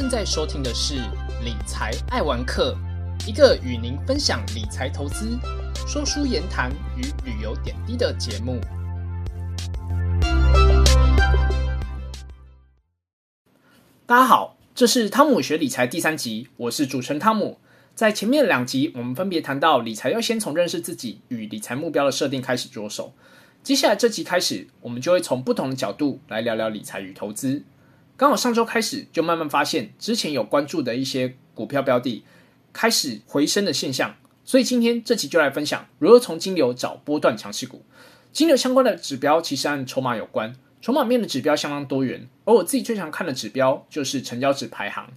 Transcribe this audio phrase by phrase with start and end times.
[0.00, 0.94] 正在收听的是
[1.44, 2.74] 《理财爱玩客》，
[3.28, 5.38] 一个与您分享理财投资、
[5.86, 8.58] 说书言谈与旅游点滴的节目。
[14.06, 17.58] 大家好，这是汤姆学理财第三集，我是主持人汤姆。
[17.94, 23.12] 在前面两集，我们分别谈到理财要先从认识自己与理财目标的设定开始着手。
[23.62, 27.64] 接下来这集开始，我们就会从不同的角度来聊聊理财与投资。
[28.20, 32.22] 刚好上周开始，就慢慢发现之前有关注的一些股票标的
[32.70, 37.82] 开始回升的现象，所以今天这期就来分享如何从金流找波段强势股。
[38.30, 45.10] 金流相关的指标其实和筹码有关，筹码面的指标相当多元，而我自己最常看的指标就是成交值排行。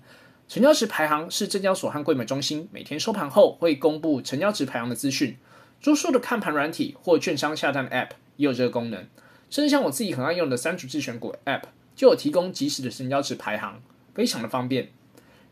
[0.48, 5.38] 成交值排行是证交所和柜买中心每天收盘后会公布成交值排行的资讯，
[5.84, 9.06] 多数的看盘软体或券商下单 App 也有这个功能，
[9.50, 11.64] 甚至像我自己很爱用的三组自选股 App
[11.96, 13.82] 就有提供及时的成交值排行，
[14.14, 14.90] 非常的方便。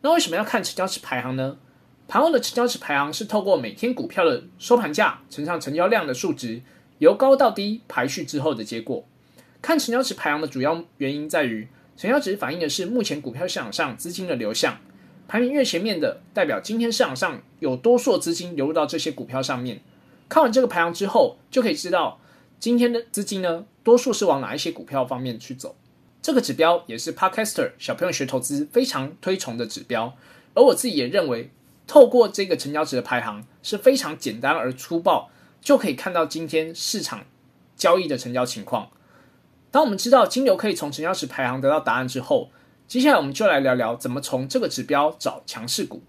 [0.02, 1.58] 那为什么要看成交值排行呢？
[2.08, 6.62] 盘后的成交值排行是透过每天股票的收盘价乘上成交量的数值，
[6.98, 9.06] 由高到低排序之后的结果。
[9.62, 14.78] 看成交值排行的主要原因在于，成交值反映的是目前股票市场上资金的流向。
[15.28, 19.80] 排名越前面的，代表今天市场上有多数资金流入到这些股票上面。
[20.28, 22.20] 看完这个排行之后，就可以知道
[22.60, 25.76] 今天的资金呢，多数是往哪一些股票方面去走。
[26.22, 30.16] 这个指标也是 Podcaster 小朋友学投资非常推崇的指标。
[30.54, 31.50] 而我自己也认为，
[31.88, 37.26] 透过这个成交值的排行是非常简单而粗暴，就可以看到今天市场
[37.76, 38.90] 交易的成交情况。
[39.72, 42.52] 当我们知道金流可以从成交值排行得到答案之后，
[42.88, 46.04] 接下来我们就来聊聊怎么从这个指标找强势股。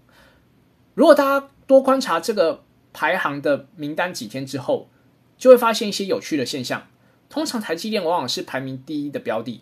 [0.93, 4.89] 如果大家多观察这个排行的名单几天之后，
[5.37, 6.87] 就会发现一些有趣的现象。
[7.29, 9.61] 通常台积电往往是排名第一的标的，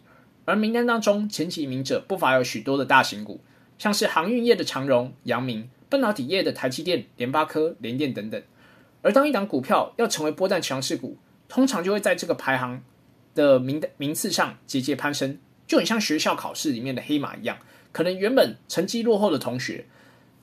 [0.51, 3.39] 而名单当中前几名者不乏有许多的大型股，
[3.77, 8.43] 像是航运业的长荣、阳明，半导体业的台积电、联发科、联电等等。
[9.01, 11.17] 而当一档股票要成为波段强势股，
[11.47, 12.83] 通常就会在这个排行
[13.33, 15.37] 的名名次上节节攀升。
[15.65, 17.57] 就很像学校考试里面的黑马一样，
[17.93, 19.85] 可能原本成绩落后的同学，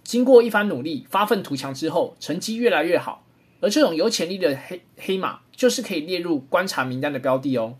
[0.02, 3.26] 经过一番努力、发愤图强之后，成绩越来越好。
[3.60, 7.76] 而这种有潜力的黑黑马，就是可以列入观察名单的标的哦。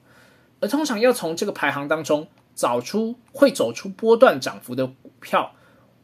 [0.61, 5.53] 而通常要从这个排行当中找出会走出波段涨幅的股票，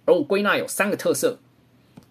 [0.05, 1.39] 而我归纳有三个特色，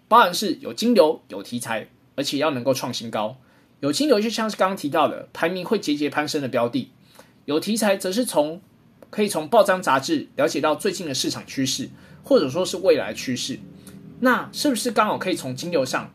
[0.08, 3.36] 包含是有金流、有题材，而且要能够创新高。
[3.80, 6.90] 有金流就像是刚刚提到的，排名会节节攀升的标的；
[7.44, 8.60] 有题材则是从
[9.10, 11.88] 可以从报章杂志了解到最近的市场趋势，
[12.22, 13.58] 或者说是未来趋势。
[14.20, 16.12] 那是不是刚好可以从金流上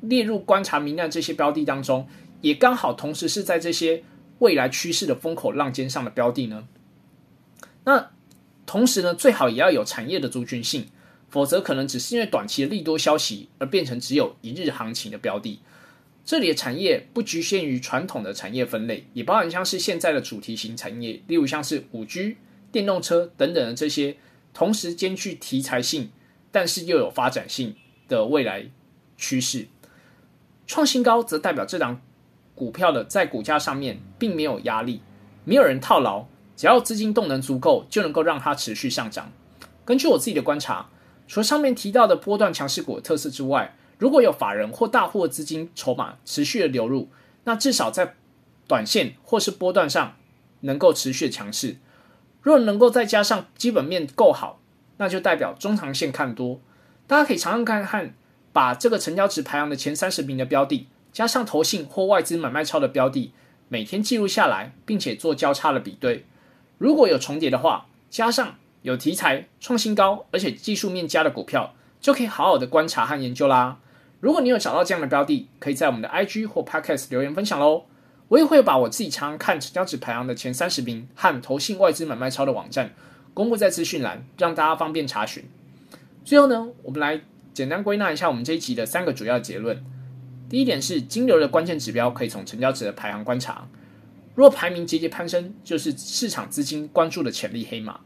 [0.00, 2.06] 列入观察名单这些标的当中，
[2.40, 4.02] 也刚好同时是在这些
[4.38, 6.68] 未来趋势的风口浪尖上的标的呢？
[7.84, 8.10] 那
[8.66, 10.86] 同时呢，最好也要有产业的族群性，
[11.30, 15.60] 否则可能只是因为短期的利多消息而变成只有一日行情的标的。
[16.24, 22.36] 这里的产业不局限于传统的产业分类，也包含像是现在的主题型产业，例如像是五 G、
[22.70, 24.18] 电动车等等的这些，
[24.52, 26.10] 同时兼具题材性，
[26.52, 27.74] 但是又有发展性
[28.06, 28.66] 的未来
[29.16, 29.68] 趋势。
[30.66, 32.02] 创新高则代表这档
[32.58, 35.00] 股票的在股价上面并没有压力，
[35.44, 36.26] 没有人套牢，
[36.56, 39.30] 只要资金动能足够，就能够让它持续上涨。
[39.84, 40.88] 根据我自己的观察，
[41.28, 47.08] 除了上面提到的波段强势股的特色之外，如果有法人或大户的资金筹码持续的流入，
[47.44, 48.16] 那至少在
[48.66, 50.16] 短线或是波段上
[50.60, 51.76] 能够持续的强势。
[52.42, 54.60] 若能够再加上基本面够好，
[54.98, 56.60] 那就代表中长线看多。
[57.06, 58.14] 大家可以常常看看，
[58.52, 63.32] 把这个成交值排行的前三十名的标的，加上投信或外资买卖超的标的，
[63.68, 66.24] 每天记录下来，并且做交叉的比对。
[66.78, 73.78] 如果有重叠的话，加上有题材创新高，而且技术面佳的股票，就可以好好的观察和研究啦。
[74.20, 77.84] 如果你有找到这样的标的，可以在我们的 IG 或 Podcast 留言分享喽。
[78.28, 82.92] 我也会把我自己常看成交值排行的前三十名和投信外资买卖超的网站
[83.32, 85.44] 公布在资讯栏，让大家方便查询。
[86.24, 87.22] 最后呢，我们来
[87.54, 89.82] 简单归纳一下我们这一集的三个主要结论。
[90.48, 93.68] 第一点是金流的关键指标可以从成交值的排行观察，
[94.34, 98.00] 若排名节节攀升，就是市场资金关注的潜力黑马。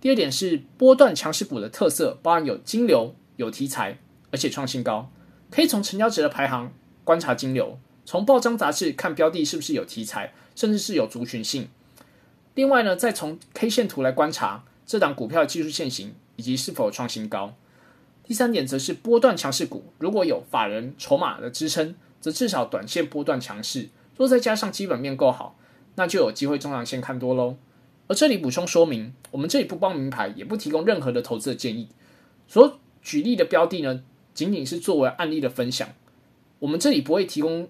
[0.00, 3.98] 第二点是波段强势股的特色，包含有金流、有题材。
[4.34, 5.12] 而且创新高，
[5.50, 6.72] 可以从成交值的排行
[7.04, 11.68] 观察金流，从报章杂志看标的是不是有题材，甚至是有族群性。
[12.54, 17.54] 另外呢，再从 K 线图来观察这档股票的技术线型以及是否创新高。
[18.24, 23.88] 第三点则是波段强势股，如果有法人筹码的支撑，则至少短线波段强势。
[24.16, 25.58] 若再加上基本面够好，
[25.96, 27.56] 那就有机会中长线看多喽。
[28.06, 31.88] 而这里补充说明，我们这里不帮名牌，也不提供任何的投资的建议。
[32.46, 34.02] 所举例的标的呢，
[34.34, 35.88] 仅仅是作为案例的分享。
[36.60, 37.68] 我们这里不会提供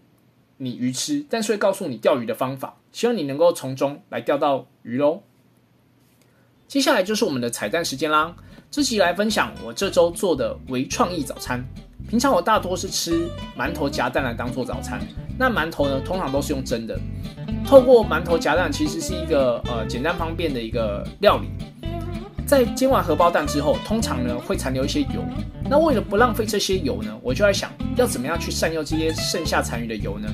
[0.58, 5.22] 你鱼吃，但是会告诉你钓鱼的方法，希望你能够从中来钓到鱼喽。
[6.68, 8.36] 接下来就是我们的彩蛋时间啦！
[8.72, 11.62] 这期来分享我这周做的微创意早餐。
[12.08, 14.98] 平常我大多是吃馒头夹蛋来当做早餐，
[15.38, 16.98] 那馒头呢，通常都是用蒸的。
[17.66, 21.48] 透过馒头夹蛋，其实是一个呃简单方便的一个料理。
[22.46, 25.22] 在煎完荷包蛋之后，通常呢会残留一些油。
[25.68, 30.26] 那为了不浪费这些油呢，我就在想要怎么样去善用这些剩下残余的油呢？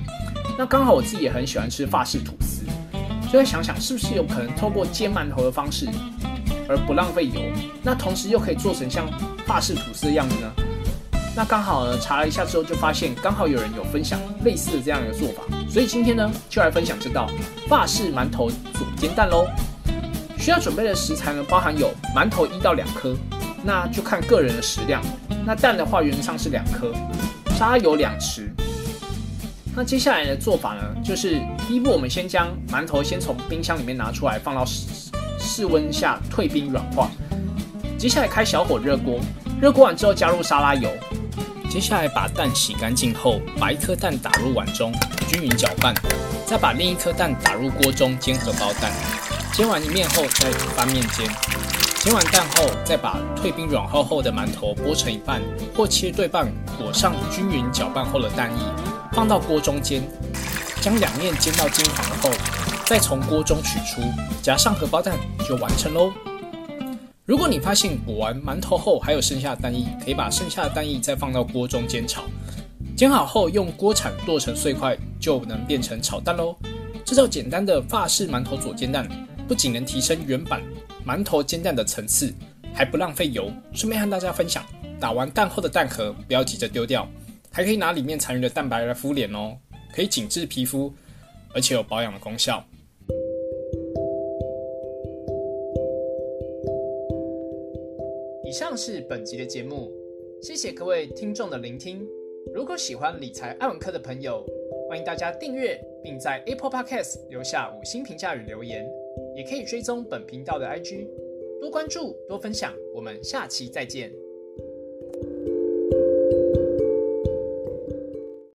[0.56, 2.62] 那刚好我自己也很喜欢吃法式吐司，
[3.32, 5.88] 就在想想是不是有可能透过煎馒头的方式。
[6.68, 7.40] 而不浪费油，
[7.82, 9.08] 那同时又可以做成像
[9.46, 10.52] 法式吐司的样子呢？
[11.34, 17.30] 那刚好呢，查了一下之后就发现，刚好有人有分享类似的这样一个做法，所以今天呢就来分享这道
[17.68, 19.46] 法式馒头左煎蛋喽。
[20.36, 23.16] 需要准备的食材呢，包含有馒头一到两颗，
[23.64, 25.00] 那就看个人的食量。
[25.46, 26.92] 那蛋的话，原则上是两颗，
[27.56, 28.48] 沙油两匙。
[29.76, 34.64] 那接下来的做法呢，就是第一步，我们先将馒头先从冰箱里面拿出来，放到。
[35.58, 37.10] 室温下退冰软化，
[37.98, 39.18] 接下来开小火热锅，
[39.60, 40.88] 热锅完之后加入沙拉油，
[41.68, 44.92] 接下来把蛋洗干净后，把一颗蛋打入碗中，
[45.26, 45.92] 均匀搅拌，
[46.46, 48.92] 再把另一颗蛋打入锅中煎荷包蛋，
[49.52, 51.26] 煎完一面后再翻面煎，
[51.96, 55.42] 煎完蛋后再把退冰软化后的馒头剥成一半
[55.76, 56.46] 或切对半，
[56.78, 58.62] 裹上均匀搅拌后的蛋液，
[59.12, 60.04] 放到锅中煎，
[60.80, 62.30] 将两面煎到金黄后。
[62.86, 64.00] 再从锅中取出，
[64.42, 66.10] 夹上荷包蛋就完成喽。
[67.26, 72.22] 如果你发现裹完馒头后还有剩下的蛋液，可以把剩下的蛋液再放到锅中煎炒。
[72.96, 76.56] 煎好后用锅铲剁成碎块，就能变成炒蛋喽。
[77.04, 79.06] 这道简单的法式馒头左煎蛋，
[79.46, 80.62] 不仅能提升原版
[81.06, 82.32] 馒头煎蛋的层次，
[82.72, 83.52] 还不浪费油。
[83.74, 84.64] 顺便和大家分享，
[84.98, 87.06] 打完蛋后的蛋壳不要急着丢掉，
[87.52, 89.54] 还可以拿里面残余的蛋白来敷脸哦，
[89.94, 90.92] 可以紧致皮肤，
[91.54, 92.64] 而且有保养的功效。
[98.44, 99.92] 以上是本集的节目，
[100.40, 102.06] 谢谢各位听众的聆听。
[102.54, 104.42] 如果喜欢理财爱文科的朋友，
[104.88, 108.88] 欢迎大家订阅，并在 Apple Podcast 留下五星评价与留言，
[109.36, 111.06] 也可以追踪本频道的 IG，
[111.60, 112.74] 多关注多分享。
[112.94, 114.10] 我们下期再见。